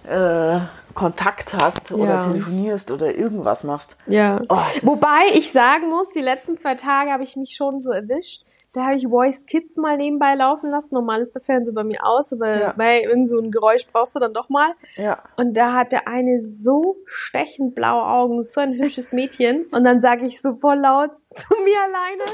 [0.07, 0.59] äh,
[0.95, 2.21] Kontakt hast oder Ja.
[2.21, 3.97] telefonierst oder irgendwas machst.
[4.07, 4.43] Ja.
[4.49, 8.45] Oh, Wobei ich sagen muss, die letzten zwei Tage habe ich mich schon so erwischt.
[8.75, 10.95] Da habe ich Voice Kids mal nebenbei laufen lassen.
[10.97, 12.73] Normal ist der Fernseher bei mir aus, aber Ja.
[12.77, 14.73] bei irgend so ein Geräusch brauchst du dann doch mal.
[14.97, 15.23] Ja.
[15.37, 19.65] Und da hatte eine so stechend blaue Augen, so ein hübsches Mädchen.
[19.71, 22.25] Und dann sage ich so voll laut zu mir alleine,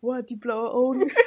[0.00, 1.10] wow, hat die blaue Augen.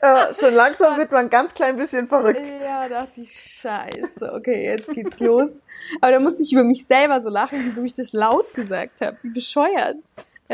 [0.00, 2.52] Äh, schon langsam wird man ganz klein bisschen verrückt.
[2.62, 5.60] Ja, dachte ich, scheiße, okay, jetzt geht's los.
[6.02, 9.16] Aber da musste ich über mich selber so lachen, wieso ich das laut gesagt habe.
[9.22, 9.96] Wie bescheuert.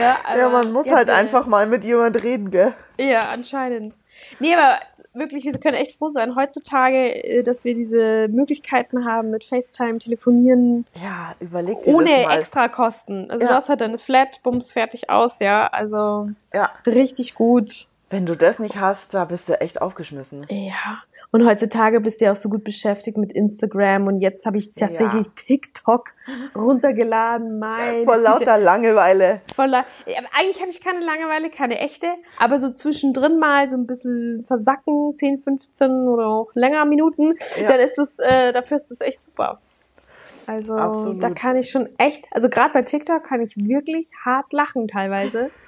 [0.01, 2.73] Ja, Ja, man muss halt hatte- einfach mal mit jemand reden, gell?
[2.99, 3.95] Ja, anscheinend.
[4.39, 4.81] Nee, aber
[5.15, 9.99] wirklich, wir können echt froh sein heutzutage, äh, dass wir diese Möglichkeiten haben mit FaceTime,
[9.99, 12.39] Telefonieren, Ja, überleg dir ohne das mal.
[12.39, 13.31] Extrakosten.
[13.31, 13.51] Also Ja.
[13.51, 15.67] du hast halt deine Flat, bums, fertig aus, ja.
[15.69, 17.87] Also Ja, richtig gut.
[18.11, 20.47] wenn du das nicht hast, da bist du echt aufgeschmissen.
[20.51, 21.03] Ja.
[21.33, 24.75] Und heutzutage bist du ja auch so gut beschäftigt mit Instagram und jetzt habe ich
[24.75, 26.11] tatsächlich TikTok
[26.57, 27.59] runtergeladen.
[27.61, 29.41] Mein Vor lauter Langeweile.
[29.55, 29.85] voller.
[30.07, 33.87] Ja, aber eigentlich habe ich keine Langeweile, keine echte, aber so zwischendrin mal so ein
[33.87, 37.69] bisschen versacken, 10, 15 oder auch länger Minuten, Ja.
[37.69, 39.61] dann ist das, äh, dafür ist das echt super.
[40.47, 41.23] Also Absolut.
[41.23, 45.51] da kann ich schon echt, also gerade bei TikTok kann ich wirklich hart lachen teilweise.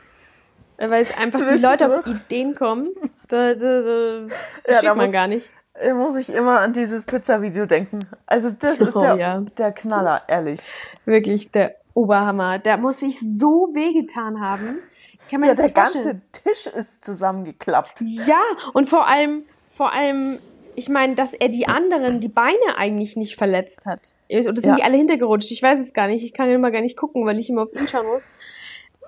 [0.79, 2.07] Weil es einfach die Leute auf.
[2.07, 2.89] Ideen kommen.
[3.33, 4.27] Da, da, da
[4.73, 5.49] Ja, da man muss- gar nicht.
[5.83, 8.01] Da muss ich immer an dieses Pizza-Video denken.
[8.27, 9.41] Also das ist Oh, der, ja.
[9.57, 10.61] der Knaller, ehrlich.
[11.07, 12.59] Wirklich der Oberhammer.
[12.59, 14.79] Der muss sich so wehgetan haben.
[15.19, 16.05] Ich kann mir Ja, das der nicht vorstellen.
[16.05, 18.03] ganze Tisch ist zusammengeklappt.
[18.03, 18.43] Ja,
[18.75, 20.39] und vor allem, vor allem,
[20.75, 24.13] ich meine, dass er die anderen, die Beine eigentlich nicht verletzt hat.
[24.31, 24.75] Oder sind Ja.
[24.77, 25.51] die alle hintergerutscht?
[25.53, 26.23] Ich weiß es gar nicht.
[26.23, 28.29] Ich kann immer gar nicht gucken, weil ich immer auf ihn schauen muss.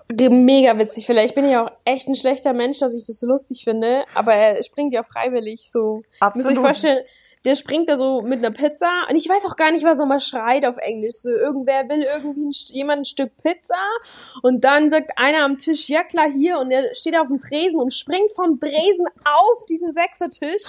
[0.08, 1.06] Mega witzig.
[1.06, 4.04] Vielleicht bin ich auch echt ein schlechter Mensch, dass ich das so lustig finde.
[4.14, 5.96] Aber er springt ja freiwillig so.
[5.96, 6.58] Müsst ihr euch Absolut.
[6.58, 7.04] vorstellen,
[7.44, 10.06] der springt da so mit einer Pizza und ich weiß auch gar nicht, was er
[10.06, 11.16] mal schreit auf Englisch.
[11.16, 13.76] So, irgendwer will irgendwie ein, jemand ein Stück Pizza
[14.42, 17.80] und dann sagt einer am Tisch, ja klar, hier und er steht auf dem Tresen
[17.80, 20.62] und springt vom Tresen auf diesen Sechsertisch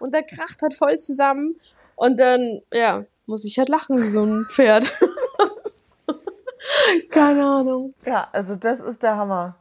[0.00, 1.60] und der kracht halt voll zusammen
[1.96, 4.90] und dann, ja, muss ich halt lachen wie so ein Pferd.
[7.10, 7.94] Keine Ahnung.
[8.06, 9.56] Ja, also das ist der Hammer.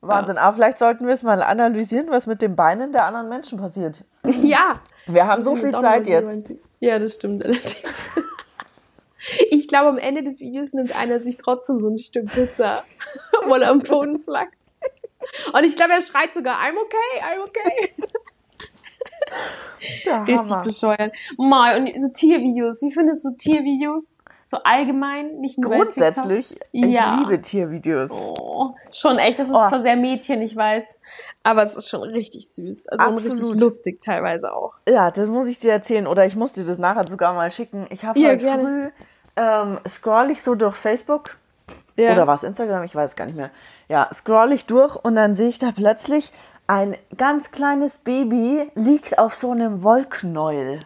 [0.00, 0.36] Wahnsinn.
[0.36, 4.04] Aber vielleicht sollten wir es mal analysieren, was mit den Beinen der anderen Menschen passiert.
[4.42, 4.80] Ja.
[5.06, 6.52] Wir haben so viel Zeit jetzt.
[6.78, 8.08] Ja, das stimmt allerdings.
[9.50, 12.82] Ich glaube, am Ende des Videos nimmt einer sich trotzdem so ein Stück Pizza,
[13.46, 14.56] weil er am Boden flackt.
[15.52, 17.92] Und ich glaube, er schreit sogar, I'm okay, I'm okay.
[20.04, 20.62] Der Richtig Hammer.
[20.64, 21.12] bescheuert.
[21.38, 22.82] Mal, und so Tiervideos.
[22.82, 24.16] Wie findest du Tiervideos?
[24.52, 27.20] So allgemein, nicht nur Grundsätzlich, ich Ja.
[27.20, 28.10] liebe Tiervideos.
[28.10, 29.38] Oh, schon echt.
[29.38, 29.66] Das ist Oh.
[29.66, 30.98] zwar sehr Mädchen, ich weiß.
[31.42, 32.88] Aber es ist schon richtig süß.
[32.90, 33.60] Also und richtig Absolut.
[33.60, 34.74] lustig teilweise auch.
[34.86, 37.86] Ja, das muss ich dir erzählen oder ich muss dir das nachher sogar mal schicken.
[37.88, 38.62] Ich habe Ja, heute gerne.
[38.62, 38.90] früh
[39.42, 41.38] ähm, scroll ich so durch Facebook
[41.96, 42.12] Ja.
[42.12, 43.48] oder was Instagram, ich weiß es gar nicht mehr.
[43.88, 46.30] Ja, scroll ich durch und dann sehe ich da plötzlich
[46.66, 50.80] ein ganz kleines Baby liegt auf so einem Wollknäuel.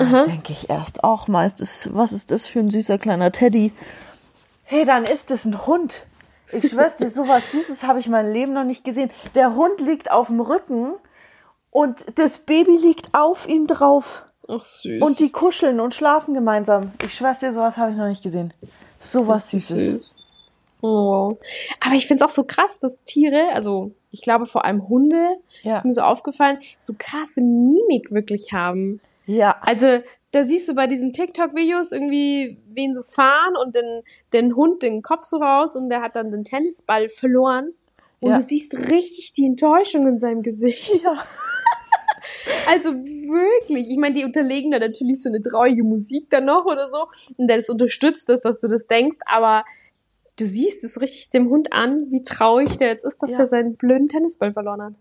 [0.00, 2.98] Und dann denke ich erst auch mal, ist das, was ist das für ein süßer
[2.98, 3.72] kleiner Teddy?
[4.64, 6.06] Hey, dann ist es ein Hund.
[6.52, 9.10] Ich schwör's dir, sowas Süßes habe ich mein Leben noch nicht gesehen.
[9.34, 10.92] Der Hund liegt auf dem Rücken
[11.70, 14.24] und das Baby liegt auf ihm drauf.
[14.48, 15.00] Ach, süß.
[15.02, 16.92] Und die kuscheln und schlafen gemeinsam.
[17.04, 18.52] Ich schwör's dir, sowas habe ich noch nicht gesehen.
[19.00, 19.90] Sowas Süßes.
[19.90, 20.16] Süß.
[20.82, 21.30] Oh.
[21.80, 25.36] Aber ich finde es auch so krass, dass Tiere, also ich glaube vor allem Hunde,
[25.62, 25.76] Ja.
[25.76, 29.00] ist mir so aufgefallen, so krasse Mimik wirklich haben.
[29.26, 30.00] Ja, Also
[30.32, 35.02] da siehst du bei diesen TikTok-Videos irgendwie wen so fahren und den, den Hund den
[35.02, 37.72] Kopf so raus und der hat dann den Tennisball verloren.
[38.20, 38.36] Und Ja.
[38.36, 41.02] du siehst richtig die Enttäuschung in seinem Gesicht.
[41.02, 41.22] ja.
[42.68, 46.88] Also wirklich, ich meine, die unterlegen da natürlich so eine traurige Musik dann noch oder
[46.88, 47.06] so.
[47.36, 49.64] Und das unterstützt das, dass du das denkst, aber
[50.38, 53.38] du siehst es richtig dem Hund an, wie traurig der jetzt ist, dass Ja.
[53.38, 54.94] der seinen blöden Tennisball verloren hat.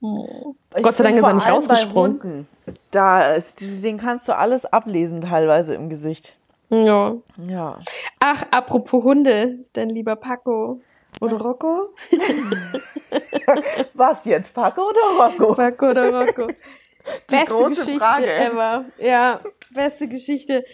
[0.00, 0.54] Oh.
[0.82, 2.46] Gott sei Dank ist er nicht rausgesprungen.
[2.90, 6.36] Da ist, den kannst du alles ablesen teilweise im Gesicht.
[6.70, 7.14] Ja.
[7.48, 7.78] Ja.
[8.20, 10.80] Ach, apropos Hunde, dein lieber Paco.
[11.20, 11.94] Oder Rocco?
[13.94, 15.54] Was jetzt, Paco oder Rocco?
[15.54, 16.46] Paco oder Rocco?
[17.26, 18.30] beste große Geschichte Frage.
[18.32, 18.84] ever.
[18.98, 20.64] Ja, beste Geschichte.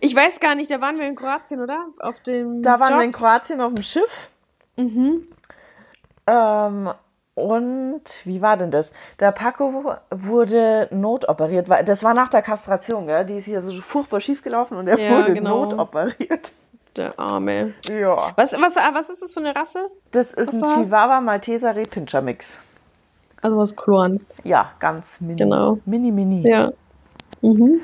[0.00, 1.86] Ich weiß gar nicht, da waren wir in Kroatien, oder?
[2.00, 2.98] Auf dem Da waren Job.
[2.98, 4.30] wir in Kroatien auf dem Schiff.
[4.76, 5.26] Mhm.
[6.26, 6.90] Ähm,
[7.36, 8.92] und wie war denn das?
[9.20, 13.26] Der Paco wurde notoperiert, weil das war nach der Kastration, gell?
[13.26, 15.66] Die ist hier so furchtbar schief gelaufen und er Ja, wurde genau.
[15.66, 16.52] notoperiert.
[16.96, 17.74] Der Arme.
[17.88, 18.32] Ja.
[18.36, 19.90] Was, was, was ist das für eine Rasse?
[20.12, 20.74] Das ist ein war's?
[20.74, 22.58] Chihuahua Malteser Rehpinscher Mix.
[23.42, 24.38] Also was Klorns.
[24.44, 25.36] Ja, ganz mini.
[25.36, 25.78] Genau.
[25.84, 26.48] Mini, mini.
[26.48, 26.72] Ja.
[27.42, 27.80] Mhm.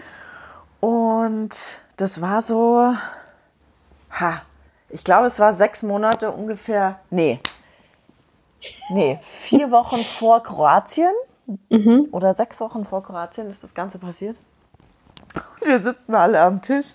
[0.81, 1.51] Und
[1.99, 2.95] das war so,
[4.19, 4.43] ha,
[4.89, 7.39] ich glaube, es war sechs Monate ungefähr, nee,
[8.91, 11.13] nee, vier Wochen vor Kroatien
[12.13, 14.37] oder sechs Wochen vor Kroatien ist das Ganze passiert.
[15.61, 16.95] Und wir sitzen alle am Tisch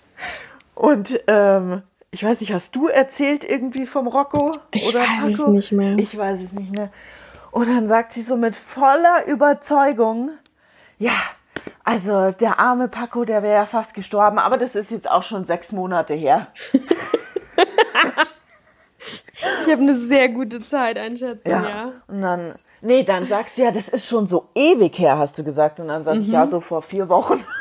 [0.74, 5.38] und ähm, ich weiß nicht, hast du erzählt irgendwie vom Rocco Ich oder weiß es
[5.38, 5.50] Paco?
[5.50, 5.96] nicht mehr.
[5.98, 6.90] Ich weiß es nicht mehr.
[7.50, 10.30] Und dann sagt sie so mit voller Überzeugung,
[10.98, 11.12] ja,
[11.84, 15.44] also der arme Paco, der wäre ja fast gestorben, aber das ist jetzt auch schon
[15.44, 16.48] sechs Monate her.
[19.68, 21.92] Ich habe eine sehr gute Zeiteinschätzung, ja.
[22.06, 25.44] Und dann, nee, dann sagst du ja, das ist schon so ewig her, hast du
[25.44, 25.78] gesagt.
[25.78, 26.50] Und dann sag ich, ja, Mhm.
[26.50, 27.44] so vor vier Wochen.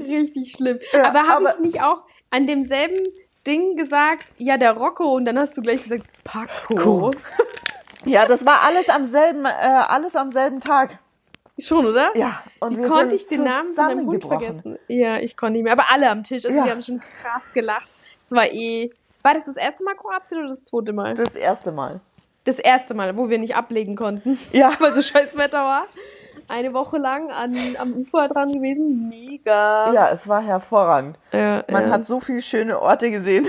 [0.00, 0.78] Richtig schlimm.
[0.92, 2.98] Ja, aber habe ich nicht auch an demselben
[3.46, 6.74] Ding gesagt, ja, der Rocco, und dann hast du gleich gesagt, Paco.
[6.84, 7.10] Cool.
[8.04, 9.48] Ja, das war alles am selben, äh,
[9.88, 10.98] alles am selben Tag.
[11.58, 12.10] Schon, oder?
[12.16, 14.78] Ja, und Wie wir konnte ich den Namen von deinem Hund vergessen?
[14.88, 15.72] Ja, ich konnte nicht mehr.
[15.72, 16.44] Aber alle am Tisch.
[16.44, 16.64] Also Ja.
[16.64, 17.88] wir haben schon krass gelacht.
[18.24, 18.90] Es war eh.
[19.22, 21.14] War das das erste Mal Kroatien oder das zweite Mal?
[21.14, 22.00] Das erste Mal.
[22.44, 24.38] Das erste Mal, wo wir nicht ablegen konnten.
[24.52, 24.72] Ja.
[24.80, 25.84] Weil so scheiß Wetter war.
[26.48, 29.08] Eine Woche lang an, am Ufer dran gewesen.
[29.08, 29.92] Mega.
[29.92, 31.18] Ja, es war hervorragend.
[31.32, 31.90] Ja, Man ja.
[31.90, 33.46] hat so viele schöne Orte gesehen.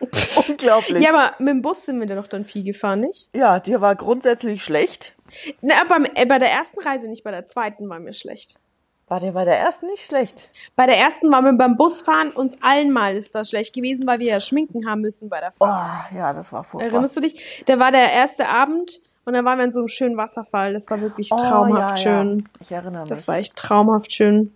[0.48, 1.02] Unglaublich.
[1.02, 3.30] ja, aber mit dem Bus sind wir dann doch dann viel gefahren, nicht?
[3.34, 5.14] Ja, dir war grundsätzlich schlecht.
[5.62, 8.58] Na, aber äh, bei der ersten Reise nicht, bei der zweiten war mir schlecht.
[9.08, 10.48] War dir bei der ersten nicht schlecht?
[10.74, 14.18] Bei der ersten waren wir beim Busfahren, uns allen mal ist das schlecht gewesen, weil
[14.18, 16.12] wir ja schminken haben müssen bei der Oh, Fahrt.
[16.12, 16.90] ja, das war furchtbar.
[16.92, 17.62] Erinnerst du dich?
[17.66, 20.72] Da war der erste Abend und dann waren wir in so einem schönen Wasserfall.
[20.72, 22.38] Das war wirklich oh, traumhaft ja, schön.
[22.40, 22.44] Ja.
[22.60, 23.10] Ich erinnere mich.
[23.10, 24.52] Das war echt traumhaft schön.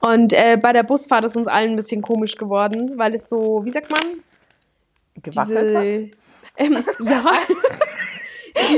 [0.00, 3.64] Und äh, bei der Busfahrt ist uns allen ein bisschen komisch geworden, weil es so,
[3.64, 4.00] wie sagt man?
[5.22, 5.84] gewackelt hat.
[5.84, 6.10] Diese,
[6.56, 7.24] ähm, ja.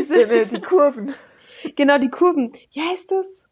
[0.09, 1.15] Nee, nee, die Kurven.
[1.75, 2.53] genau, die Kurven.
[2.73, 3.46] Wie heißt das?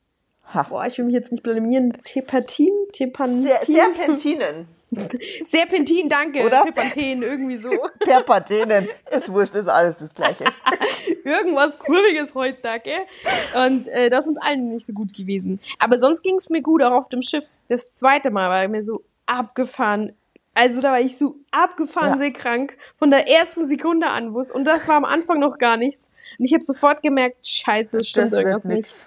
[0.52, 0.64] Ha.
[0.68, 1.92] Boah, ich will mich jetzt nicht blamieren.
[2.04, 2.72] Tepatin?
[2.92, 3.42] Tepantin?
[3.42, 4.68] Sehr, Serpentinen.
[5.44, 6.44] Serpentin, danke.
[6.44, 6.62] Oder?
[6.62, 7.68] Tepantin, irgendwie so.
[8.00, 8.88] Perpatenen.
[9.10, 10.44] Ist wurscht, ist alles das Gleiche.
[11.24, 12.92] Irgendwas Kurviges heutzutage.
[13.66, 15.58] Und äh, das ist uns allen nicht so gut gewesen.
[15.78, 17.44] Aber sonst ging es mir gut, auch auf dem Schiff.
[17.68, 20.12] Das zweite Mal war mir so abgefahren.
[20.56, 22.18] Also da war ich so abgefahren Ja.
[22.18, 24.34] seekrank von der ersten Sekunde an.
[24.34, 26.10] wo's- Und das war am Anfang noch gar nichts.
[26.38, 28.76] Und ich habe sofort gemerkt, scheiße, stimmt das irgendwas nicht.
[28.76, 29.06] nix.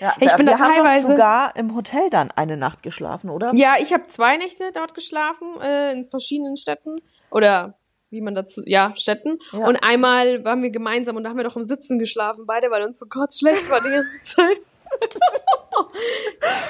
[0.00, 3.28] Ja, Ich da, bin wir da haben teilweise- sogar im Hotel dann eine Nacht geschlafen,
[3.30, 3.52] oder?
[3.54, 6.96] Ja, ich habe zwei Nächte dort geschlafen, äh, in verschiedenen Städten.
[7.30, 7.74] Oder
[8.08, 9.38] wie man dazu, ja, Städten.
[9.52, 9.66] Ja.
[9.68, 12.82] Und einmal waren wir gemeinsam und da haben wir doch im Sitzen geschlafen, beide, weil
[12.82, 14.58] uns so kurz schlecht war die ganze Zeit.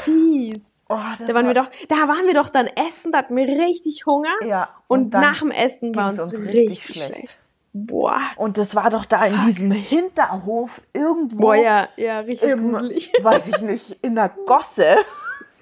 [0.04, 0.82] Fies.
[0.88, 3.36] Oh, das Da waren war- wir doch, da waren wir doch dann essen, da hatten
[3.36, 4.34] wir richtig Hunger.
[4.46, 4.68] Ja.
[4.88, 7.14] Und, dann nach dem Essen war uns, uns richtig, richtig schlecht.
[7.14, 7.40] schlecht.
[7.72, 8.20] Boah.
[8.36, 13.12] Und das war doch da in diesem Hinterhof irgendwo Boah, ja, ja, richtig im, gruselig.
[13.22, 14.96] weiß ich nicht, in der Gosse.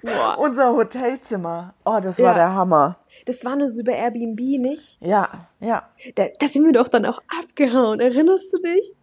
[0.01, 0.37] Boah.
[0.39, 1.73] Unser Hotelzimmer.
[1.85, 2.33] Oh, das war Ja.
[2.33, 2.97] der Hammer.
[3.25, 4.97] Das war nur so über Airbnb, nicht?
[5.01, 5.27] Ja,
[5.59, 5.89] ja.
[6.15, 7.99] Da, da sind wir doch dann auch abgehauen.
[7.99, 8.95] Erinnerst du dich?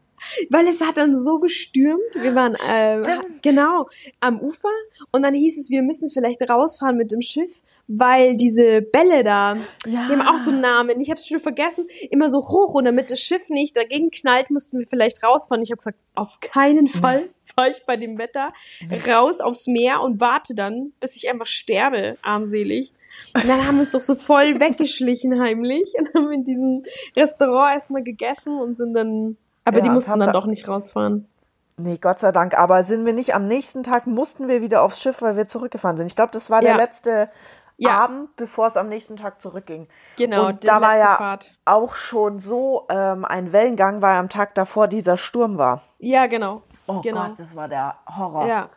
[0.50, 2.00] Weil es hat dann so gestürmt.
[2.14, 3.42] Wir waren äh, Stimmt.
[3.42, 3.88] genau
[4.20, 4.68] am Ufer
[5.12, 9.55] und dann hieß es, wir müssen vielleicht rausfahren mit dem Schiff, weil diese Bälle da,
[9.87, 10.07] Ja.
[10.09, 11.00] die haben auch so einen Namen.
[11.00, 11.87] Ich habe es schon vergessen.
[12.11, 15.62] Immer so hoch und damit das Schiff nicht dagegen knallt, mussten wir vielleicht rausfahren.
[15.62, 18.52] Ich habe gesagt, auf keinen Fall fahre ich bei dem Wetter
[19.07, 22.92] raus aufs Meer und warte dann, bis ich einfach sterbe, armselig.
[23.35, 26.83] Und dann haben wir uns doch so voll weggeschlichen heimlich und haben in diesem
[27.16, 31.29] Restaurant erstmal gegessen und sind dann, aber Ja, die mussten dann da- doch nicht rausfahren.
[31.76, 32.59] Nee, Gott sei Dank.
[32.59, 35.98] Aber sind wir nicht am nächsten Tag, mussten wir wieder aufs Schiff, weil wir zurückgefahren
[35.98, 36.07] sind.
[36.07, 36.76] Ich glaube, das war der Ja.
[36.76, 37.29] letzte
[37.76, 37.98] Ja.
[37.98, 39.87] Abend, bevor es am nächsten Tag zurückging.
[40.16, 41.52] Genau, Und da war ja Fahrt.
[41.66, 45.83] auch schon so ähm, ein Wellengang, weil am Tag davor dieser Sturm war.
[45.98, 46.62] Ja, genau.
[46.87, 47.26] Oh genau.
[47.26, 48.46] Gott, das war der Horror.
[48.46, 48.70] Ja.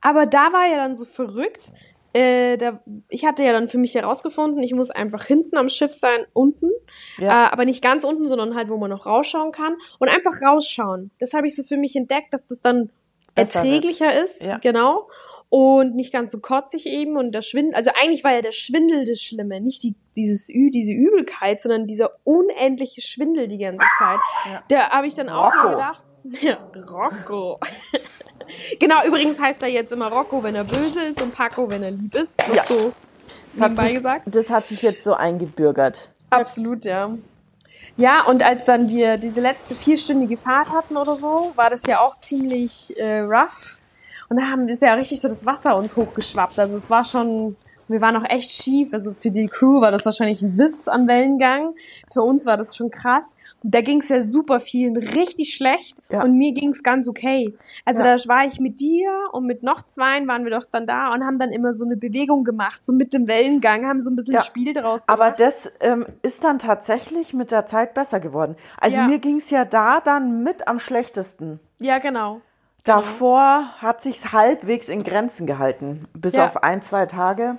[0.00, 1.70] Aber da war ja dann so verrückt.
[2.14, 5.94] Äh, da, ich hatte ja dann für mich herausgefunden, ich muss einfach hinten am Schiff
[5.94, 6.70] sein, unten.
[7.18, 7.46] Ja.
[7.46, 9.76] Äh, aber nicht ganz unten, sondern halt, wo man noch rausschauen kann.
[9.98, 11.10] Und einfach rausschauen.
[11.18, 12.90] Das habe ich so für mich entdeckt, dass das dann
[13.34, 14.44] Besser erträglicher ist.
[14.44, 14.58] Ja.
[14.58, 15.08] Genau.
[15.48, 17.74] Und nicht ganz so kotzig eben und der Schwindel.
[17.74, 19.60] Also eigentlich war ja der Schwindel das Schlimme.
[19.60, 24.20] Nicht die, dieses Ü, diese Übelkeit, sondern dieser unendliche Schwindel die ganze Zeit.
[24.50, 24.62] Ja.
[24.68, 25.70] Da habe ich dann auch Rocco.
[25.70, 26.02] gedacht.
[26.40, 27.58] Ja, Rocco.
[28.78, 31.90] genau, übrigens heißt er jetzt immer Rocco, wenn er böse ist und Paco, wenn er
[31.90, 32.38] lieb ist.
[32.48, 32.64] Noch Ja.
[32.64, 32.92] so
[33.52, 34.22] Das hat, nebenbei sich, gesagt.
[34.26, 36.10] das hat sich jetzt so eingebürgert.
[36.30, 37.10] Absolut, ja.
[37.96, 42.00] Ja, und als dann wir diese letzte vierstündige Fahrt hatten oder so, war das ja
[42.00, 43.78] auch ziemlich äh, rough.
[44.28, 46.58] Und da haben, ist ja richtig so das Wasser uns hochgeschwappt.
[46.58, 47.54] Also es war schon,
[47.92, 48.92] wir waren auch echt schief.
[48.92, 51.74] Also für die Crew war das wahrscheinlich ein Witz an Wellengang.
[52.12, 53.36] Für uns war das schon krass.
[53.62, 56.02] Da ging es ja super vielen richtig schlecht.
[56.10, 56.22] Ja.
[56.24, 57.54] Und mir ging es ganz okay.
[57.84, 58.16] Also Ja.
[58.16, 61.24] da war ich mit dir und mit noch zweien waren wir doch dann da und
[61.24, 64.34] haben dann immer so eine Bewegung gemacht, so mit dem Wellengang, haben so ein bisschen
[64.34, 64.40] Ja.
[64.42, 65.20] Spiel draus gemacht.
[65.20, 68.56] Aber das ähm, ist dann tatsächlich mit der Zeit besser geworden.
[68.80, 71.60] Also mir ging's ja da dann mit am schlechtesten.
[71.78, 72.40] ja, genau.
[72.84, 76.00] Davor hat sich's halbwegs in Grenzen gehalten.
[76.14, 76.46] Bis Ja.
[76.46, 77.56] auf ein, zwei Tage.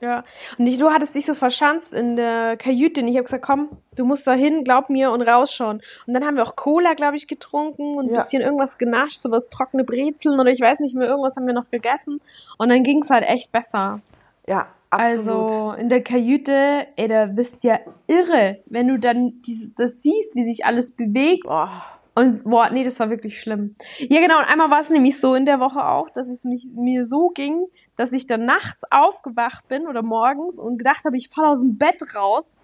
[0.00, 0.22] Ja.
[0.58, 3.68] Und ich, du hattest dich so verschanzt in der Kajüte und ich habe gesagt, komm,
[3.96, 5.82] du musst da hin, glaub mir und rausschauen.
[6.06, 8.22] Und dann haben wir auch Cola, glaube ich, getrunken und ein Ja.
[8.22, 11.70] bisschen irgendwas genascht, sowas trockene Brezeln oder ich weiß nicht mehr, irgendwas haben wir noch
[11.70, 12.20] gegessen.
[12.58, 14.00] Und dann ging's halt echt besser.
[14.48, 15.28] Ja, absolut.
[15.50, 20.34] Also in der Kajüte, ey, da bist ja irre, wenn du dann dieses, das siehst,
[20.34, 21.44] wie sich alles bewegt.
[21.46, 21.82] Boah.
[22.14, 23.76] Und boah, nee, das war wirklich schlimm.
[23.98, 26.72] Ja, genau, und einmal war es nämlich so in der Woche auch, dass es mich,
[26.76, 27.64] mir so ging,
[27.96, 31.78] dass ich dann nachts aufgewacht bin oder morgens und gedacht habe, ich falle aus dem
[31.78, 32.58] Bett raus,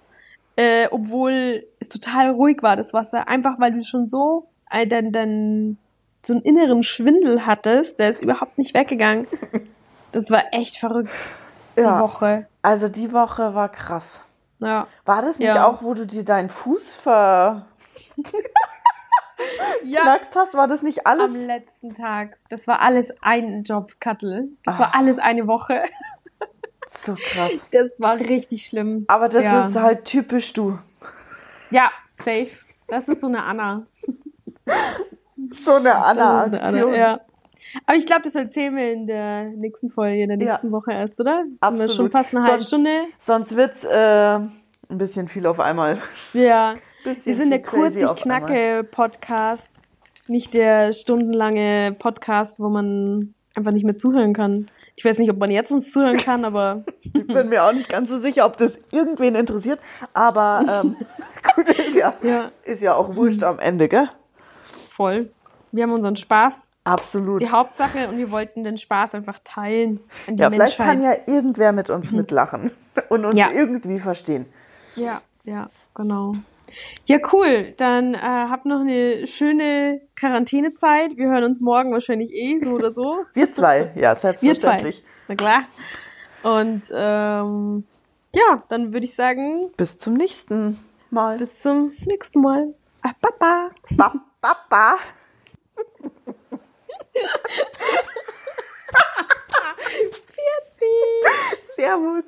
[0.57, 3.29] äh, obwohl es total ruhig war, das Wasser.
[3.29, 5.79] Einfach weil du schon so äh, dann, dann
[6.25, 9.27] so einen inneren Schwindel hattest, der ist überhaupt nicht weggegangen.
[10.13, 11.11] Das war echt verrückt,
[11.77, 12.01] die Ja.
[12.01, 12.47] Woche.
[12.63, 14.25] Also die Woche war krass.
[14.61, 14.87] Ja.
[15.05, 15.67] War das nicht Ja.
[15.69, 17.75] auch, wo du dir deinen Fuß verknackst
[19.85, 20.55] Ja, hast?
[20.55, 21.35] War das nicht alles?
[21.35, 22.38] am letzten Tag.
[22.49, 24.49] Das war alles ein Job, Kattel.
[24.64, 24.79] Das Ah.
[24.81, 25.83] war alles eine Woche.
[26.87, 27.68] So krass.
[27.72, 29.05] Das war richtig schlimm.
[29.09, 29.64] Aber das ja.
[29.64, 30.79] ist halt typisch du.
[31.70, 32.51] Ja, safe.
[32.88, 33.87] Das ist so eine Anna.
[35.64, 36.61] So eine Anna-Aktion.
[36.61, 37.20] Anna, ja.
[37.87, 40.53] Aber ich glaube, das erzählen wir in der nächsten Folge, in der Ja.
[40.53, 41.42] nächsten Woche erst, oder?
[41.42, 41.88] Sind Absolut.
[41.90, 43.05] wir schon fast eine halbe Sonst- Stunde.
[43.18, 46.01] Sonst wird's äh, ein bisschen viel auf einmal.
[46.33, 46.75] Ja.
[47.07, 49.81] Bisschen Wir sind der viel crazy kurz auf ich knacke Podcast.
[50.27, 54.69] Nicht der stundenlange Podcast, wo man einfach nicht mehr zuhören kann.
[54.97, 57.88] Ich weiß nicht, ob man jetzt uns zuhören kann, aber Ich bin mir auch nicht
[57.88, 59.79] ganz so sicher, ob das irgendwen interessiert.
[60.14, 60.97] Aber ähm,
[61.55, 62.51] gut, ist ja, Ja.
[62.64, 64.09] ist ja auch wurscht am Ende, gell?
[64.90, 65.31] voll.
[65.71, 66.71] Wir haben unseren Spaß.
[66.85, 67.40] Absolut.
[67.40, 71.01] Die Hauptsache und wir wollten den Spaß einfach teilen an die Ja, vielleicht Menschheit.
[71.03, 72.73] kann ja irgendwer mit uns mitlachen
[73.11, 73.51] und uns Ja.
[73.53, 74.47] irgendwie verstehen.
[74.97, 76.35] Ja, ja, genau.
[77.07, 77.72] Ja, cool.
[77.76, 81.16] Dann äh, habt noch eine schöne Quarantänezeit.
[81.16, 83.24] Wir hören uns morgen wahrscheinlich eh, so oder so.
[83.35, 84.33] Wir zwei, ja, Wir zwei.
[84.33, 85.05] selbstverständlich.
[85.29, 85.64] Na klar.
[86.42, 87.85] Und ähm,
[88.35, 90.79] ja, dann würde ich sagen, Bis zum nächsten
[91.11, 91.38] Mal.
[91.38, 92.74] bis zum nächsten Mal.
[93.02, 93.70] Ah, Papa.
[93.96, 94.96] Ba Papa.
[101.76, 102.24] Servus.